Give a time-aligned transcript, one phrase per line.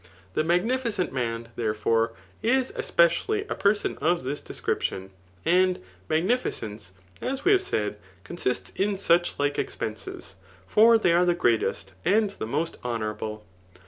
[0.33, 2.11] The magnificent man, there£Dre,
[2.41, 5.11] is espe* mHj a person of this description;
[5.45, 5.77] and
[6.09, 6.89] n»^;nificence^
[7.21, 12.31] as we have said, consists in such like expenses; for ihey are the greatest, and
[12.31, 13.41] the most honound>le.